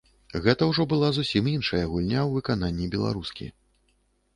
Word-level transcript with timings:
Гэта 0.45 0.67
ўжо 0.69 0.85
была 0.93 1.11
зусім 1.19 1.51
іншая 1.55 1.85
гульня 1.93 2.21
ў 2.25 2.29
выкананні 2.41 2.93
беларускі. 2.97 3.57